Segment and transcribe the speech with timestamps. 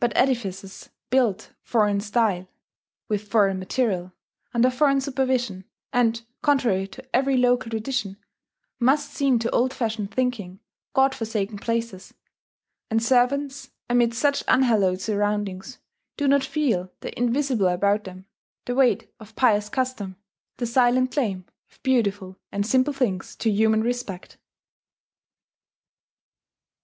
[0.00, 2.48] But edifices built foreign style,
[3.06, 4.12] with foreign material,
[4.52, 8.16] under foreign supervision, and contrary to every local tradition,
[8.80, 10.58] must seem to old fashioned thinking
[10.94, 12.12] God forsaken places;
[12.90, 15.78] and servants amid such unhallowed surroundings
[16.16, 18.26] do not feel the invisible about them,
[18.64, 20.16] the weight of pious custom,
[20.56, 24.38] the silent claim of beautiful and simple things to human respect.